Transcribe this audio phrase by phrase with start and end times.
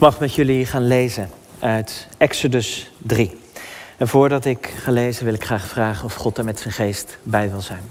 [0.00, 3.40] Mag met jullie gaan lezen uit Exodus 3.
[3.96, 7.18] En voordat ik ga lezen wil ik graag vragen of God er met zijn geest
[7.22, 7.82] bij wil zijn.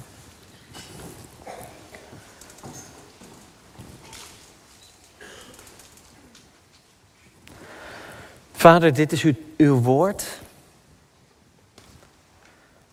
[8.54, 10.40] Vader, dit is uw, uw woord.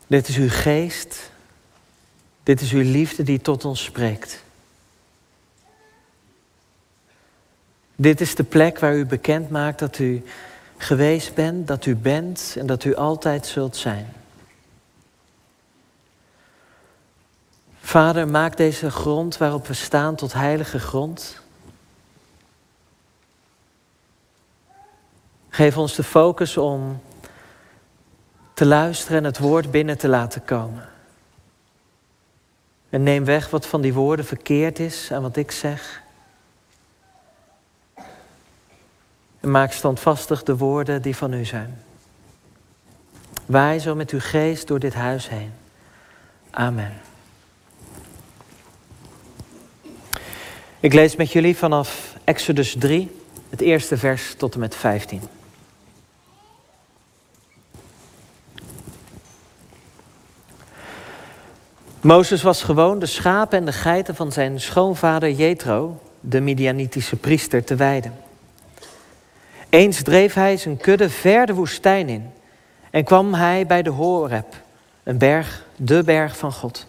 [0.06, 1.30] Dit is uw geest.
[2.42, 4.44] Dit is uw liefde die tot ons spreekt.
[7.96, 10.24] Dit is de plek waar u bekend maakt dat u
[10.76, 14.12] geweest bent, dat u bent en dat u altijd zult zijn.
[17.80, 21.40] Vader, maak deze grond waarop we staan tot heilige grond.
[25.48, 27.00] Geef ons de focus om
[28.54, 30.88] te luisteren en het woord binnen te laten komen.
[32.88, 36.04] En neem weg wat van die woorden verkeerd is aan wat ik zeg.
[39.46, 41.82] Maak standvastig de woorden die van u zijn.
[43.44, 45.52] Wij zo met uw geest door dit huis heen.
[46.50, 46.92] Amen.
[50.80, 55.20] Ik lees met jullie vanaf Exodus 3, het eerste vers tot en met 15.
[62.00, 67.64] Mozes was gewoon de schapen en de geiten van zijn schoonvader Jethro, de Midianitische priester,
[67.64, 68.25] te weiden.
[69.76, 72.30] Eens dreef hij zijn kudde ver de woestijn in
[72.90, 74.46] en kwam hij bij de Horeb,
[75.02, 76.86] een berg, de berg van God.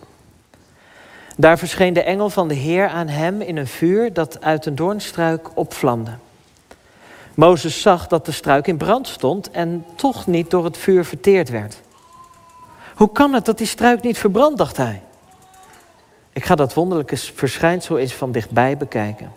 [1.37, 4.75] Daar verscheen de engel van de Heer aan hem in een vuur dat uit een
[4.75, 6.11] doornstruik opvlamde.
[7.33, 11.49] Mozes zag dat de struik in brand stond en toch niet door het vuur verteerd
[11.49, 11.81] werd.
[12.95, 15.01] Hoe kan het dat die struik niet verbrandt, dacht hij.
[16.33, 19.31] Ik ga dat wonderlijke verschijnsel eens van dichtbij bekijken.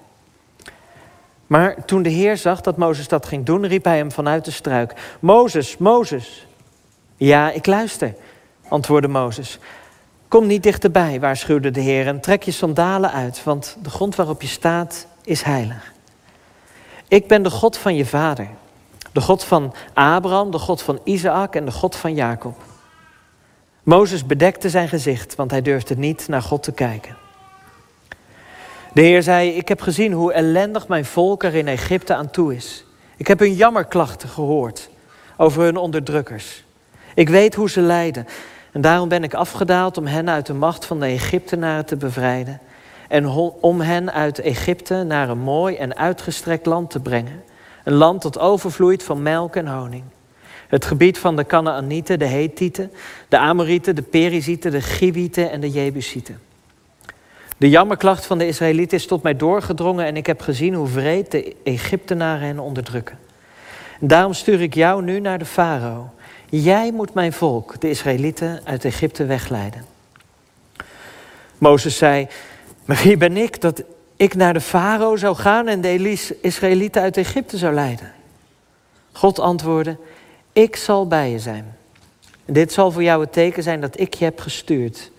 [1.51, 4.51] Maar toen de Heer zag dat Mozes dat ging doen, riep hij hem vanuit de
[4.51, 6.47] struik: Mozes, Mozes.
[7.17, 8.15] Ja, ik luister,
[8.69, 9.59] antwoordde Mozes.
[10.29, 14.43] Kom niet dichterbij, waarschuwde de Heer, en trek je sandalen uit, want de grond waarop
[14.43, 15.93] je staat is heilig.
[17.09, 18.49] Ik ben de God van je vader,
[19.13, 22.59] de God van Abraham, de God van Isaac en de God van Jacob.
[23.83, 27.17] Mozes bedekte zijn gezicht, want hij durfde niet naar God te kijken.
[28.93, 32.55] De Heer zei: Ik heb gezien hoe ellendig mijn volk er in Egypte aan toe
[32.55, 32.85] is.
[33.17, 34.91] Ik heb hun jammerklachten gehoord
[35.37, 36.65] over hun onderdrukkers.
[37.15, 38.27] Ik weet hoe ze lijden.
[38.73, 42.61] En daarom ben ik afgedaald om hen uit de macht van de Egyptenaren te bevrijden.
[43.09, 43.27] En
[43.61, 47.43] om hen uit Egypte naar een mooi en uitgestrekt land te brengen.
[47.85, 50.05] Een land dat overvloeit van melk en honing.
[50.69, 52.93] Het gebied van de Canaanieten, de Hethieten,
[53.29, 56.39] de Amorieten, de Perizieten, de Givieten en de Jebusieten.
[57.61, 61.31] De jammerklacht van de Israëlieten is tot mij doorgedrongen en ik heb gezien hoe vreed
[61.31, 63.19] de Egyptenaren hen onderdrukken.
[64.01, 66.11] daarom stuur ik jou nu naar de farao.
[66.49, 69.85] Jij moet mijn volk, de Israëlieten, uit Egypte wegleiden.
[71.59, 72.27] Mozes zei,
[72.85, 73.83] maar wie ben ik dat
[74.17, 78.13] ik naar de farao zou gaan en de Israëlieten uit Egypte zou leiden?
[79.13, 79.97] God antwoordde,
[80.53, 81.77] ik zal bij je zijn.
[82.45, 85.11] Dit zal voor jou het teken zijn dat ik je heb gestuurd.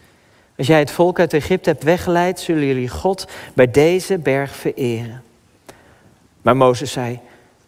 [0.58, 5.24] Als jij het volk uit Egypte hebt weggeleid, zullen jullie God bij deze berg vereren.
[6.42, 7.20] Maar Mozes zei: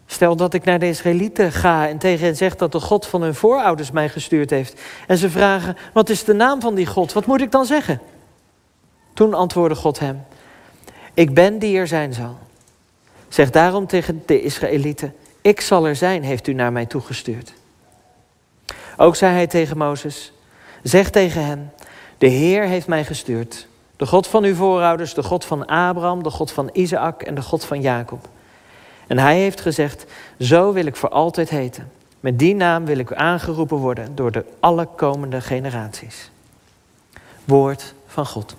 [0.06, 3.22] Stel dat ik naar de Israëlieten ga en tegen hen zeg dat de God van
[3.22, 4.80] hun voorouders mij gestuurd heeft.
[5.06, 7.12] En ze vragen: Wat is de naam van die God?
[7.12, 8.00] Wat moet ik dan zeggen?
[9.14, 10.22] Toen antwoordde God hem:
[11.14, 12.38] Ik ben die er zijn zal.
[13.28, 17.52] Zeg daarom tegen de Israëlieten: Ik zal er zijn, heeft u naar mij toegestuurd.
[18.96, 20.32] Ook zei hij tegen Mozes:
[20.82, 21.72] Zeg tegen hen:
[22.24, 23.66] De Heer heeft mij gestuurd.
[23.96, 27.42] De God van uw voorouders, de God van Abraham, de God van Isaac en de
[27.42, 28.28] God van Jacob.
[29.06, 30.06] En hij heeft gezegd:
[30.38, 31.90] Zo wil ik voor altijd heten.
[32.20, 36.30] Met die naam wil ik aangeroepen worden door de alle komende generaties.
[37.44, 38.56] Woord van God.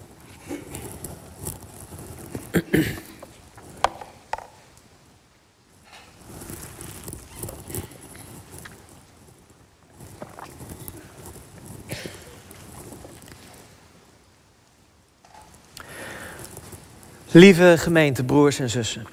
[17.35, 19.08] Lieve gemeente, broers en zussen.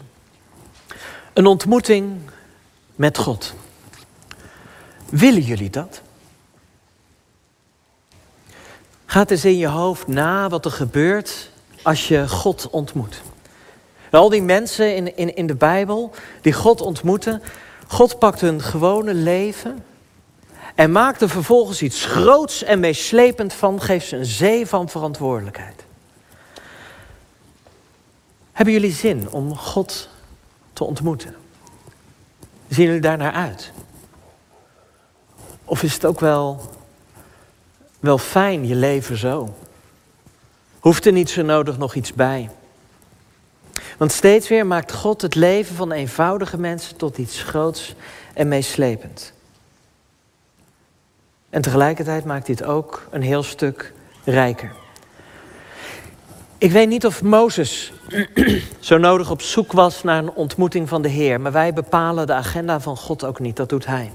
[1.32, 2.20] Een ontmoeting
[2.94, 3.54] met God.
[5.10, 6.02] Willen jullie dat?
[9.06, 11.50] Gaat eens in je hoofd na wat er gebeurt
[11.82, 13.22] als je God ontmoet.
[14.10, 17.42] Al die mensen in, in, in de Bijbel die God ontmoeten,
[17.86, 19.84] God pakt hun gewone leven
[20.74, 25.81] en maakt er vervolgens iets groots en meeslepend van, geeft ze een zee van verantwoordelijkheid.
[28.52, 30.08] Hebben jullie zin om God
[30.72, 31.34] te ontmoeten?
[32.68, 33.72] Zien jullie daar naar uit?
[35.64, 36.70] Of is het ook wel,
[38.00, 39.54] wel fijn, je leven zo?
[40.80, 42.50] Hoeft er niet zo nodig nog iets bij?
[43.98, 47.94] Want steeds weer maakt God het leven van eenvoudige mensen tot iets groots
[48.34, 49.32] en meeslepend.
[51.50, 53.92] En tegelijkertijd maakt het ook een heel stuk
[54.24, 54.81] rijker.
[56.62, 57.92] Ik weet niet of Mozes
[58.80, 62.32] zo nodig op zoek was naar een ontmoeting van de Heer, maar wij bepalen de
[62.32, 64.12] agenda van God ook niet, dat doet Hij.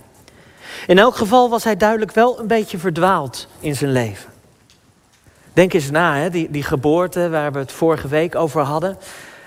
[0.87, 4.29] In elk geval was hij duidelijk wel een beetje verdwaald in zijn leven.
[5.53, 6.29] Denk eens na, hè?
[6.29, 8.97] Die, die geboorte waar we het vorige week over hadden.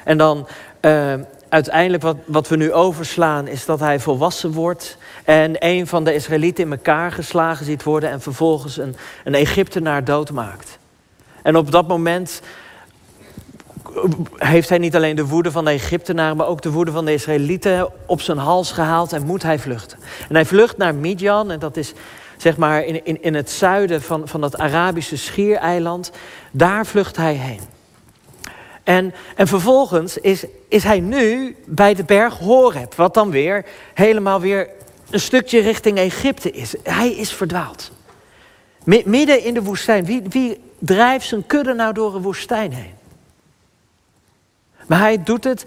[0.04, 0.48] En dan
[0.80, 1.14] uh,
[1.48, 4.96] uiteindelijk wat, wat we nu overslaan is dat hij volwassen wordt.
[5.24, 8.10] En een van de Israëlieten in elkaar geslagen ziet worden.
[8.10, 10.78] En vervolgens een, een Egyptenaar doodmaakt.
[11.42, 12.40] En op dat moment
[14.36, 17.12] heeft hij niet alleen de woede van de Egyptenaren, maar ook de woede van de
[17.12, 19.98] Israëlieten op zijn hals gehaald en moet hij vluchten.
[20.28, 21.92] En hij vlucht naar Midian, en dat is
[22.36, 26.10] zeg maar in, in, in het zuiden van, van dat Arabische schiereiland.
[26.50, 27.60] Daar vlucht hij heen.
[28.84, 33.64] En, en vervolgens is, is hij nu bij de berg Horeb, wat dan weer
[33.94, 34.68] helemaal weer
[35.10, 36.74] een stukje richting Egypte is.
[36.82, 37.90] Hij is verdwaald.
[38.84, 40.04] Midden in de woestijn.
[40.04, 42.98] Wie, wie drijft zijn kudde nou door een woestijn heen?
[44.90, 45.64] Maar hij doet het.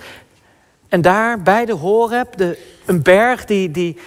[0.90, 3.98] En daar bij de Horeb, de, een berg die, die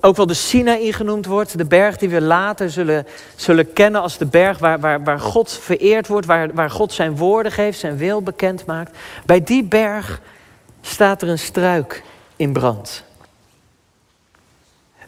[0.00, 1.58] ook wel de Sinaï genoemd wordt.
[1.58, 5.52] De berg die we later zullen, zullen kennen als de berg waar, waar, waar God
[5.52, 6.26] vereerd wordt.
[6.26, 8.96] Waar, waar God zijn woorden geeft, zijn wil bekend maakt.
[9.26, 10.20] Bij die berg
[10.80, 12.02] staat er een struik
[12.36, 13.04] in brand.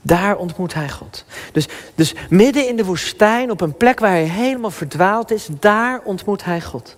[0.02, 1.24] Daar ontmoet hij God.
[1.52, 6.00] Dus, dus midden in de woestijn, op een plek waar hij helemaal verdwaald is, daar
[6.04, 6.96] ontmoet hij God.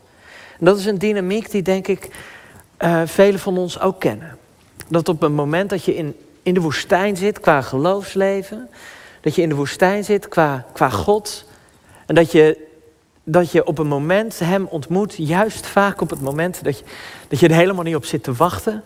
[0.59, 2.09] En dat is een dynamiek die denk ik
[2.81, 4.37] uh, velen van ons ook kennen.
[4.89, 8.69] Dat op een moment dat je in, in de woestijn zit qua geloofsleven,
[9.21, 11.45] dat je in de woestijn zit qua, qua God,
[12.07, 12.67] en dat je,
[13.25, 16.85] dat je op een moment Hem ontmoet, juist vaak op het moment dat je,
[17.29, 18.83] dat je er helemaal niet op zit te wachten,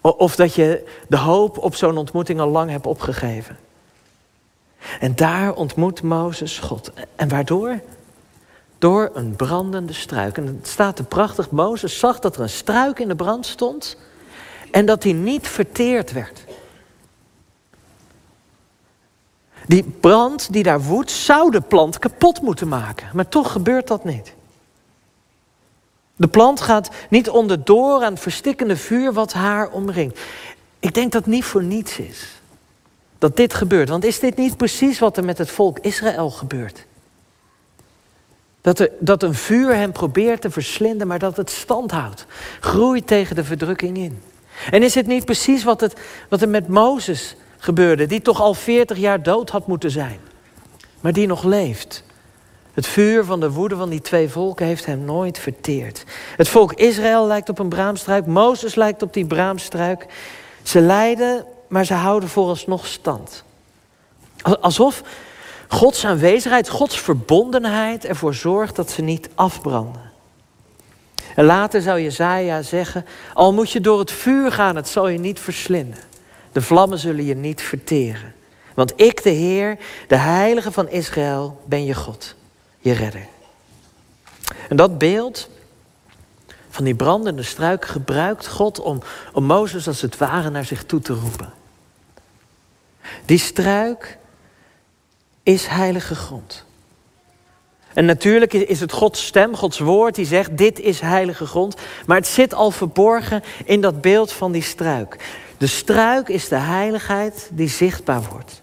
[0.00, 3.56] of dat je de hoop op zo'n ontmoeting al lang hebt opgegeven.
[5.00, 6.92] En daar ontmoet Mozes God.
[7.16, 7.80] En waardoor?
[8.78, 10.36] Door een brandende struik.
[10.36, 13.96] En het staat er prachtig, Mozes zag dat er een struik in de brand stond
[14.70, 16.44] en dat die niet verteerd werd.
[19.66, 23.08] Die brand die daar woedt, zou de plant kapot moeten maken.
[23.12, 24.34] Maar toch gebeurt dat niet.
[26.16, 30.20] De plant gaat niet onderdoor aan het verstikkende vuur wat haar omringt.
[30.78, 32.36] Ik denk dat het niet voor niets is
[33.18, 33.88] dat dit gebeurt.
[33.88, 36.86] Want is dit niet precies wat er met het volk Israël gebeurt?
[38.66, 42.26] Dat, er, dat een vuur hem probeert te verslinden, maar dat het stand houdt.
[42.60, 44.22] Groeit tegen de verdrukking in.
[44.70, 48.54] En is het niet precies wat, het, wat er met Mozes gebeurde, die toch al
[48.54, 50.18] 40 jaar dood had moeten zijn,
[51.00, 52.04] maar die nog leeft?
[52.72, 56.04] Het vuur van de woede van die twee volken heeft hem nooit verteerd.
[56.36, 60.06] Het volk Israël lijkt op een braamstruik, Mozes lijkt op die braamstruik.
[60.62, 63.44] Ze lijden, maar ze houden vooralsnog stand.
[64.60, 65.02] Alsof
[65.68, 70.12] Gods aanwezigheid, Gods verbondenheid ervoor zorgt dat ze niet afbranden.
[71.34, 75.18] En later zou Jezaja zeggen, al moet je door het vuur gaan, het zal je
[75.18, 76.00] niet verslinden.
[76.52, 78.34] De vlammen zullen je niet verteren.
[78.74, 82.34] Want ik, de Heer, de Heilige van Israël, ben je God,
[82.78, 83.26] je redder.
[84.68, 85.48] En dat beeld
[86.68, 91.00] van die brandende struik gebruikt God om, om Mozes als het ware naar zich toe
[91.00, 91.52] te roepen.
[93.24, 94.18] Die struik
[95.46, 96.64] is heilige grond.
[97.94, 101.76] En natuurlijk is het Gods stem, Gods woord, die zegt: Dit is heilige grond.
[102.06, 105.16] Maar het zit al verborgen in dat beeld van die struik.
[105.58, 108.62] De struik is de heiligheid die zichtbaar wordt.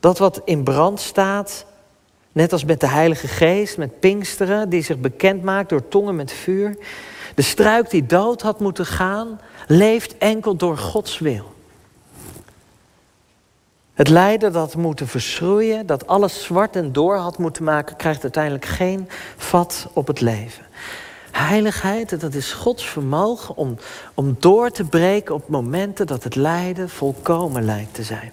[0.00, 1.66] Dat wat in brand staat,
[2.32, 6.32] net als met de Heilige Geest, met Pinksteren, die zich bekend maakt door tongen met
[6.32, 6.76] vuur.
[7.34, 11.56] De struik die dood had moeten gaan, leeft enkel door Gods wil.
[13.98, 18.64] Het lijden dat moeten verschroeien, dat alles zwart en door had moeten maken, krijgt uiteindelijk
[18.64, 20.66] geen vat op het leven.
[21.30, 23.76] Heiligheid, dat is Gods vermogen om,
[24.14, 28.32] om door te breken op momenten dat het lijden volkomen lijkt te zijn.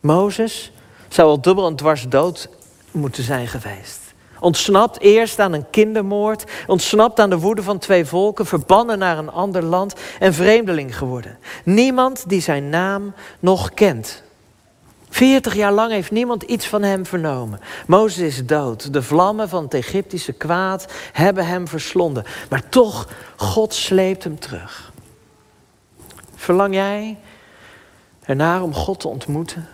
[0.00, 0.72] Mozes
[1.08, 2.48] zou al dubbel en dwars dood
[2.90, 4.03] moeten zijn geweest.
[4.44, 9.30] Ontsnapt eerst aan een kindermoord, ontsnapt aan de woede van twee volken, verbannen naar een
[9.30, 11.38] ander land en vreemdeling geworden.
[11.64, 14.22] Niemand die zijn naam nog kent.
[15.08, 17.60] Veertig jaar lang heeft niemand iets van hem vernomen.
[17.86, 18.92] Mozes is dood.
[18.92, 22.24] De vlammen van het Egyptische kwaad hebben hem verslonden.
[22.50, 24.92] Maar toch, God sleept hem terug.
[26.34, 27.18] Verlang jij
[28.24, 29.68] ernaar om God te ontmoeten?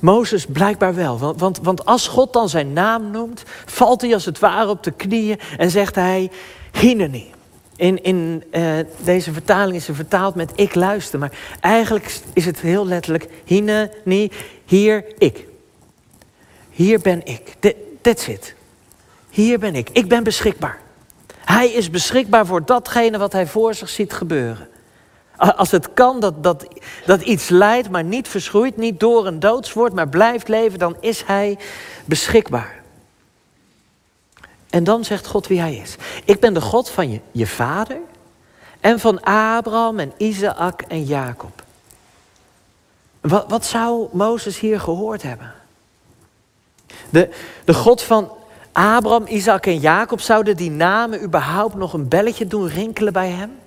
[0.00, 4.24] Mozes blijkbaar wel, want, want, want als God dan zijn naam noemt, valt hij als
[4.24, 6.30] het ware op de knieën en zegt hij,
[6.72, 7.30] Hineni.
[7.76, 12.60] In, in uh, deze vertaling is ze vertaald met ik luister, maar eigenlijk is het
[12.60, 14.30] heel letterlijk Hineni,
[14.64, 15.46] hier ik.
[16.70, 17.54] Hier ben ik.
[18.00, 18.54] That's it.
[19.30, 19.90] Hier ben ik.
[19.92, 20.80] Ik ben beschikbaar.
[21.36, 24.68] Hij is beschikbaar voor datgene wat hij voor zich ziet gebeuren.
[25.40, 26.66] Als het kan dat, dat,
[27.06, 31.22] dat iets leidt, maar niet verschroeit, niet door een doodswoord, maar blijft leven, dan is
[31.22, 31.58] hij
[32.04, 32.82] beschikbaar.
[34.70, 35.96] En dan zegt God wie hij is.
[36.24, 37.98] Ik ben de God van je, je vader
[38.80, 41.62] en van Abraham en Isaac en Jacob.
[43.20, 45.54] Wat, wat zou Mozes hier gehoord hebben?
[47.10, 47.30] De,
[47.64, 48.32] de God van
[48.72, 53.59] Abraham, Isaac en Jacob, zouden die namen überhaupt nog een belletje doen rinkelen bij hem?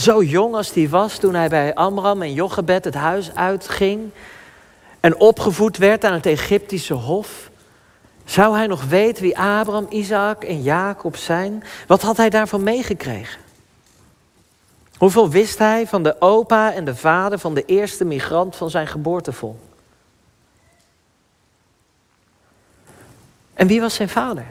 [0.00, 4.10] Zo jong als hij was toen hij bij Amram en Jochebed het huis uitging
[5.00, 7.50] en opgevoed werd aan het Egyptische hof.
[8.24, 11.64] Zou hij nog weten wie Abraham, Isaac en Jacob zijn?
[11.86, 13.40] Wat had hij daarvan meegekregen?
[14.98, 18.86] Hoeveel wist hij van de opa en de vader van de eerste migrant van zijn
[18.86, 19.60] geboortevolk?
[23.54, 24.46] En wie was zijn vader?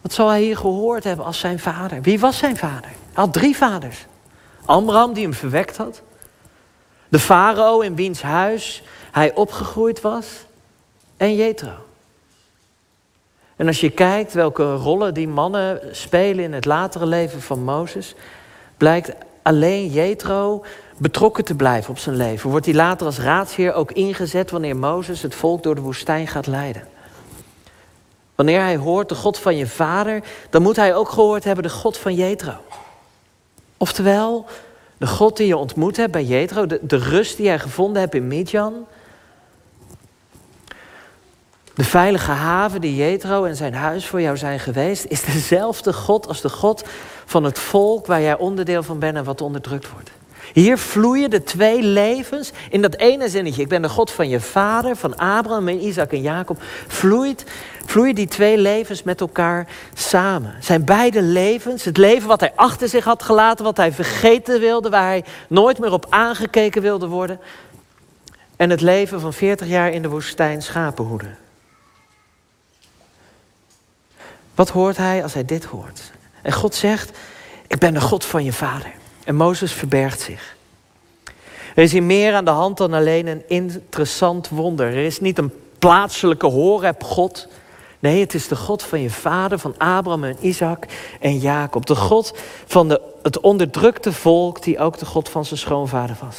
[0.00, 2.02] Wat zal hij hier gehoord hebben als zijn vader?
[2.02, 2.90] Wie was zijn vader?
[2.90, 4.06] Hij had drie vaders.
[4.64, 6.02] Amram, die hem verwekt had.
[7.08, 10.26] De farao in wiens huis hij opgegroeid was.
[11.16, 11.72] En Jethro.
[13.56, 18.14] En als je kijkt welke rollen die mannen spelen in het latere leven van Mozes,
[18.76, 20.64] blijkt alleen Jethro
[20.96, 22.50] betrokken te blijven op zijn leven.
[22.50, 26.46] Wordt hij later als raadsheer ook ingezet wanneer Mozes het volk door de woestijn gaat
[26.46, 26.88] leiden.
[28.34, 31.70] Wanneer hij hoort de God van je vader, dan moet hij ook gehoord hebben de
[31.70, 32.56] God van Jethro.
[33.76, 34.46] Oftewel,
[34.96, 38.14] de God die je ontmoet hebt bij Jethro, de, de rust die jij gevonden hebt
[38.14, 38.86] in Midjan.
[41.74, 46.26] De veilige haven die Jethro en zijn huis voor jou zijn geweest, is dezelfde God
[46.28, 46.84] als de God
[47.24, 50.10] van het volk waar jij onderdeel van bent en wat onderdrukt wordt.
[50.54, 53.62] Hier vloeien de twee levens in dat ene zinnetje.
[53.62, 56.62] Ik ben de God van je vader, van Abraham en Isaac en Jacob.
[56.86, 57.44] Vloeit,
[57.84, 60.54] vloeien die twee levens met elkaar samen.
[60.60, 64.90] Zijn beide levens, het leven wat hij achter zich had gelaten, wat hij vergeten wilde,
[64.90, 67.40] waar hij nooit meer op aangekeken wilde worden.
[68.56, 71.38] En het leven van 40 jaar in de woestijn schapenhoeden.
[74.54, 76.12] Wat hoort hij als hij dit hoort?
[76.42, 77.18] En God zegt,
[77.66, 79.02] ik ben de God van je vader.
[79.24, 80.56] En Mozes verbergt zich.
[81.74, 84.86] Er is hier meer aan de hand dan alleen een interessant wonder.
[84.86, 87.48] Er is niet een plaatselijke Horeb God.
[87.98, 90.86] Nee, het is de God van je vader, van Abraham en Isaac
[91.20, 91.86] en Jacob.
[91.86, 92.34] De God
[92.66, 96.36] van de, het onderdrukte volk, die ook de God van zijn schoonvader was.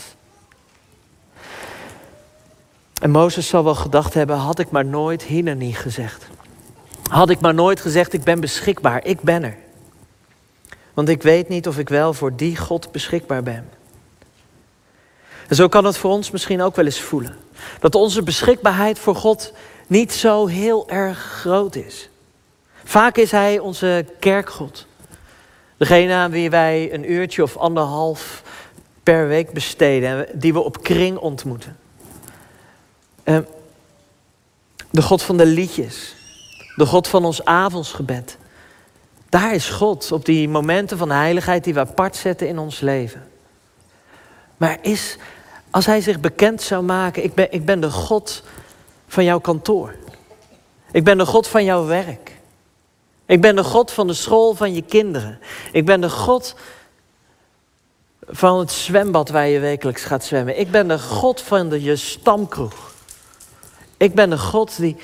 [3.01, 6.27] En Mozes zal wel gedacht hebben, had ik maar nooit Hineni gezegd.
[7.09, 9.57] Had ik maar nooit gezegd, ik ben beschikbaar, ik ben er.
[10.95, 13.69] Want ik weet niet of ik wel voor die God beschikbaar ben.
[15.47, 17.37] En zo kan het voor ons misschien ook wel eens voelen.
[17.79, 19.53] Dat onze beschikbaarheid voor God
[19.87, 22.09] niet zo heel erg groot is.
[22.83, 24.85] Vaak is Hij onze kerkgod.
[25.77, 28.43] Degene aan wie wij een uurtje of anderhalf
[29.03, 30.27] per week besteden.
[30.33, 31.77] Die we op kring ontmoeten.
[33.23, 33.43] Ehm,
[34.89, 36.15] de God van de liedjes.
[36.75, 38.37] De God van ons avondsgebed.
[39.35, 43.27] Daar is God op die momenten van heiligheid die we apart zetten in ons leven.
[44.57, 45.17] Maar is,
[45.69, 48.43] als Hij zich bekend zou maken, ik ben, ik ben de God
[49.07, 49.95] van jouw kantoor.
[50.91, 52.37] Ik ben de God van jouw werk.
[53.25, 55.39] Ik ben de God van de school van je kinderen.
[55.71, 56.55] Ik ben de God
[58.27, 60.59] van het zwembad waar je wekelijks gaat zwemmen.
[60.59, 62.93] Ik ben de God van de, je stamkroeg.
[63.97, 64.95] Ik ben de God die,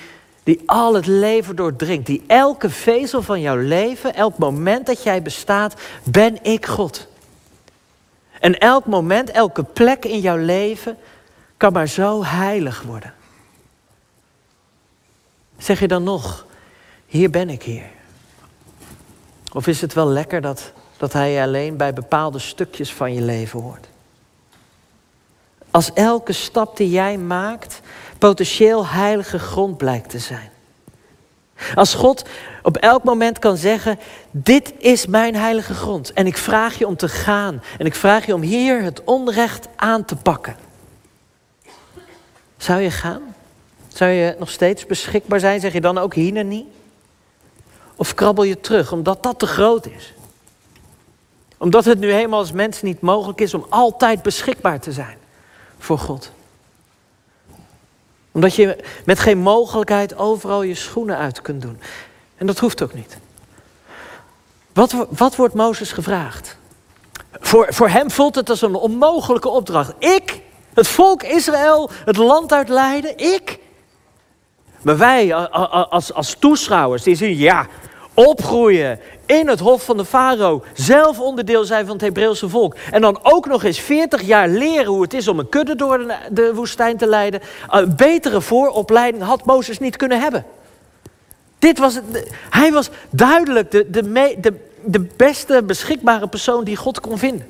[0.43, 2.05] die al het leven doordringt.
[2.05, 7.07] Die elke vezel van jouw leven, elk moment dat jij bestaat, ben ik God.
[8.39, 10.98] En elk moment, elke plek in jouw leven
[11.57, 13.13] kan maar zo heilig worden.
[15.57, 16.45] Zeg je dan nog,
[17.05, 17.89] hier ben ik hier?
[19.53, 23.60] Of is het wel lekker dat, dat hij alleen bij bepaalde stukjes van je leven
[23.62, 23.88] hoort?
[25.71, 27.81] Als elke stap die jij maakt
[28.21, 30.49] potentieel heilige grond blijkt te zijn.
[31.75, 32.23] Als God
[32.63, 33.99] op elk moment kan zeggen:
[34.31, 36.13] Dit is mijn heilige grond.
[36.13, 37.63] En ik vraag je om te gaan.
[37.77, 40.55] En ik vraag je om hier het onrecht aan te pakken.
[42.57, 43.21] Zou je gaan?
[43.87, 45.59] Zou je nog steeds beschikbaar zijn?
[45.59, 46.67] Zeg je dan ook hier niet?
[47.95, 50.13] Of krabbel je terug omdat dat te groot is?
[51.57, 55.17] Omdat het nu helemaal als mens niet mogelijk is om altijd beschikbaar te zijn.
[55.77, 56.31] voor God.
[58.31, 61.79] Omdat je met geen mogelijkheid overal je schoenen uit kunt doen.
[62.38, 63.17] En dat hoeft ook niet.
[64.73, 66.57] Wat, wat wordt Mozes gevraagd?
[67.31, 69.93] Voor, voor hem voelt het als een onmogelijke opdracht.
[70.00, 70.41] Ik,
[70.73, 73.59] het volk Israël, het land uitleiden, ik.
[74.81, 77.67] Maar wij als, als toeschouwers, die zien, ja,
[78.13, 82.75] opgroeien in het hof van de farao, zelf onderdeel zijn van het Hebreeuwse volk.
[82.91, 86.13] En dan ook nog eens 40 jaar leren hoe het is om een kudde door
[86.31, 87.41] de, woestijn te leiden.
[87.69, 90.45] Een betere vooropleiding had Mozes niet kunnen hebben.
[91.59, 94.53] Dit was het, hij was duidelijk de, de, de,
[94.83, 97.47] de beste beschikbare persoon die God kon vinden.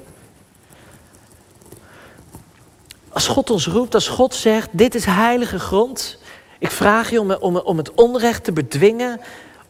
[3.10, 6.18] Als God ons roept, als God zegt, dit is heilige grond.
[6.60, 9.20] Ik vraag je om, om, om het onrecht te bedwingen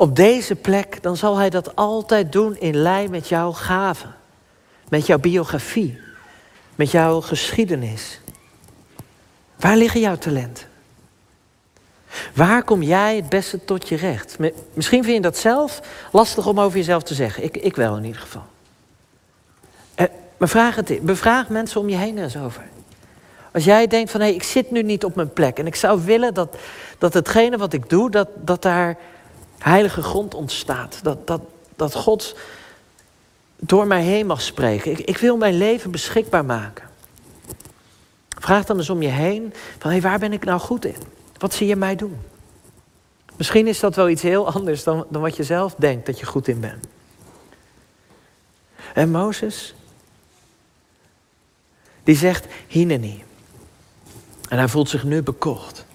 [0.01, 1.03] op deze plek.
[1.03, 4.15] Dan zal hij dat altijd doen in lijn met jouw gaven.
[4.89, 5.99] Met jouw biografie.
[6.75, 8.19] Met jouw geschiedenis.
[9.55, 10.67] Waar liggen jouw talenten?
[12.33, 14.37] Waar kom jij het beste tot je recht?
[14.73, 15.79] Misschien vind je dat zelf
[16.11, 17.43] lastig om over jezelf te zeggen.
[17.43, 18.45] Ik, ik wel in ieder geval.
[19.95, 20.05] Eh,
[20.37, 22.63] maar vraag het, bevraag mensen om je heen eens over.
[23.51, 25.59] Als jij denkt van hé, ik zit nu niet op mijn plek.
[25.59, 26.57] En ik zou willen dat,
[26.97, 28.97] dat hetgene wat ik doe, dat, dat daar
[29.61, 30.99] heilige grond ontstaat.
[31.03, 31.41] Dat, dat,
[31.75, 32.35] dat God
[33.55, 34.91] door mij heen mag spreken.
[34.91, 36.89] Ik, ik wil mijn leven beschikbaar maken.
[38.29, 40.95] Vraag dan eens om je heen van hey, waar ben ik nou goed in?
[41.37, 42.17] Wat zie je mij doen?
[43.37, 46.25] Misschien is dat wel iets heel anders dan, dan wat je zelf denkt dat je
[46.25, 46.87] goed in bent.
[48.93, 49.75] En Mozes,
[52.03, 53.23] die zegt Hineni.
[54.49, 55.85] En hij voelt zich nu bekocht.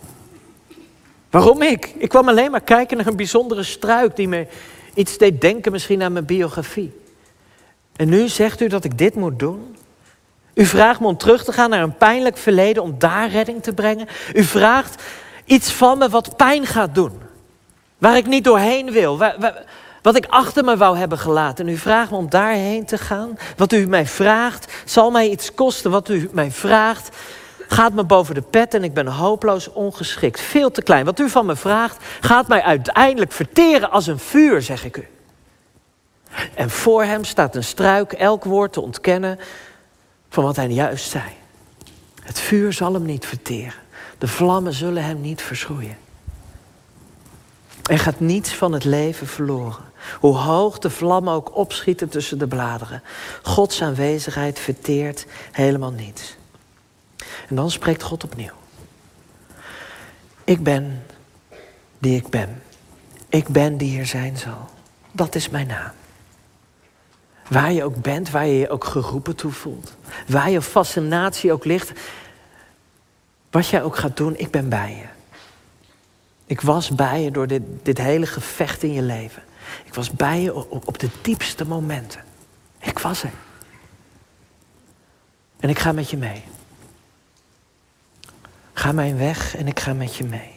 [1.31, 1.95] Waarom ik?
[1.99, 4.47] Ik kwam alleen maar kijken naar een bijzondere struik die me
[4.95, 7.01] iets deed denken misschien aan mijn biografie.
[7.97, 9.77] En nu zegt u dat ik dit moet doen?
[10.55, 13.73] U vraagt me om terug te gaan naar een pijnlijk verleden om daar redding te
[13.73, 14.09] brengen.
[14.35, 15.03] U vraagt
[15.47, 17.21] Iets van me wat pijn gaat doen.
[17.99, 19.19] Waar ik niet doorheen wil.
[20.03, 21.67] wat ik achter me wou hebben gelaten.
[21.67, 23.39] En u vraagt me om daarheen te gaan.
[23.57, 25.91] Wat u mij vraagt zal mij iets kosten.
[25.91, 27.17] Wat u mij vraagt
[27.69, 30.41] gaat me boven de pet en ik ben hopeloos ongeschikt.
[30.41, 31.05] Veel te klein.
[31.05, 35.07] Wat u van me vraagt gaat mij uiteindelijk verteren als een vuur, zeg ik u.
[36.55, 39.39] En voor hem staat een struik elk woord te ontkennen
[40.29, 41.25] van wat hij juist zei.
[42.23, 43.85] Het vuur zal hem niet verteren.
[44.19, 45.97] De vlammen zullen hem niet verschroeien.
[47.83, 49.85] Er gaat niets van het leven verloren.
[50.21, 53.03] Hoe hoog de vlammen ook opschieten tussen de bladeren.
[53.43, 56.37] Gods aanwezigheid verteert helemaal niets.
[57.49, 58.55] En dan spreekt God opnieuw.
[60.45, 61.03] Ik ben
[61.99, 62.63] die ik ben.
[63.29, 64.69] Ik ben die er zijn zal.
[65.13, 65.93] Dat is mijn naam.
[67.49, 69.95] Waar je ook bent, waar je je ook geroepen toe voelt.
[70.27, 71.93] Waar je fascinatie ook ligt.
[73.51, 75.07] Wat jij ook gaat doen, ik ben bij je.
[76.47, 79.43] Ik was bij je door dit, dit hele gevecht in je leven.
[79.85, 82.25] Ik was bij je op, op de diepste momenten.
[82.79, 83.33] Ik was er.
[85.61, 86.45] En ik ga met je mee.
[88.87, 90.51] Ga mijn weg en ik ga met je mee.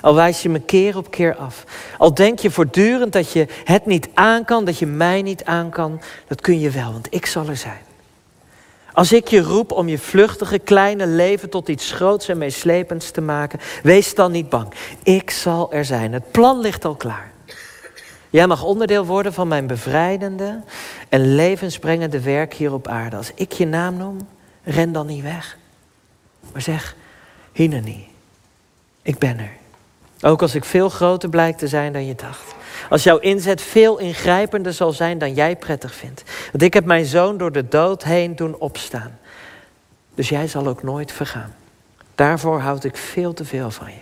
[0.00, 1.64] Al wijs je me keer op keer af.
[1.98, 5.70] Al denk je voortdurend dat je het niet aan kan, dat je mij niet aan
[5.70, 6.00] kan.
[6.28, 7.80] Dat kun je wel, want ik zal er zijn.
[8.92, 13.20] Als ik je roep om je vluchtige kleine leven tot iets groots en meeslepends te
[13.20, 14.72] maken, wees dan niet bang.
[15.02, 16.12] Ik zal er zijn.
[16.12, 17.32] Het plan ligt al klaar.
[18.30, 20.60] Jij mag onderdeel worden van mijn bevrijdende
[21.08, 23.16] en levensbrengende werk hier op aarde.
[23.16, 24.28] Als ik je naam noem,
[24.64, 25.58] ren dan niet weg.
[26.52, 26.96] Maar zeg,
[27.52, 28.08] Hineni,
[29.02, 29.52] ik ben er.
[30.20, 32.54] Ook als ik veel groter blijk te zijn dan je dacht.
[32.90, 36.22] Als jouw inzet veel ingrijpender zal zijn dan jij prettig vindt.
[36.50, 39.18] Want ik heb mijn zoon door de dood heen doen opstaan.
[40.14, 41.54] Dus jij zal ook nooit vergaan.
[42.14, 44.00] Daarvoor houd ik veel te veel van je.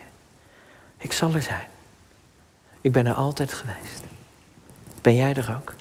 [0.98, 1.68] Ik zal er zijn.
[2.80, 4.02] Ik ben er altijd geweest.
[5.02, 5.74] Ben jij er ook?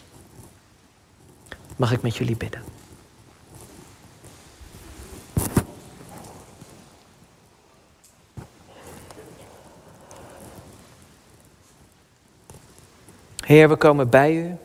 [1.75, 2.63] Mag ik met jullie bidden?
[13.49, 14.55] Heer, we komen bij u.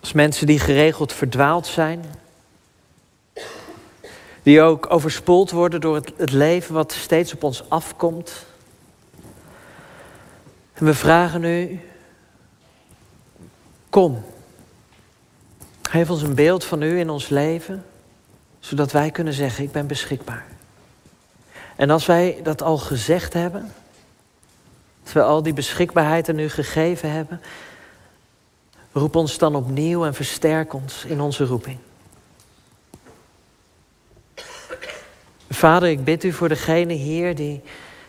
[0.00, 2.04] Als mensen die geregeld verdwaald zijn.
[4.42, 8.46] Die ook overspoeld worden door het, het leven wat steeds op ons afkomt.
[10.72, 11.80] En we vragen u,
[13.90, 14.24] kom.
[15.82, 17.84] Geef ons een beeld van u in ons leven,
[18.58, 20.46] zodat wij kunnen zeggen, ik ben beschikbaar.
[21.76, 23.72] En als wij dat al gezegd hebben,
[25.04, 27.40] als we al die beschikbaarheid aan u gegeven hebben,
[28.92, 31.78] roep ons dan opnieuw en versterk ons in onze roeping.
[35.50, 37.62] Vader, ik bid u voor degenen hier die,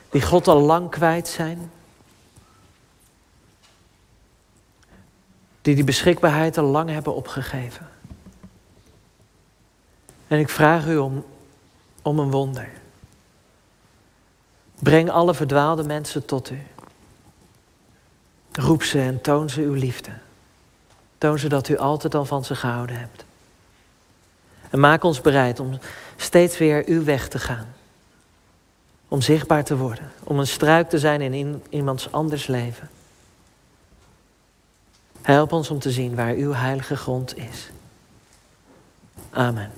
[0.09, 1.71] die God al lang kwijt zijn.
[5.61, 7.89] Die die beschikbaarheid al lang hebben opgegeven.
[10.27, 11.25] En ik vraag u om,
[12.01, 12.69] om een wonder.
[14.79, 16.61] Breng alle verdwaalde mensen tot u.
[18.55, 20.11] Roep ze en toon ze uw liefde.
[21.17, 23.25] Toon ze dat u altijd al van ze gehouden hebt.
[24.69, 25.79] En maak ons bereid om
[26.15, 27.67] steeds weer uw weg te gaan.
[29.07, 30.11] Om zichtbaar te worden.
[30.23, 32.89] Om een struik te zijn in iemands anders leven.
[35.21, 37.69] Help ons om te zien waar uw heilige grond is.
[39.29, 39.71] Amen.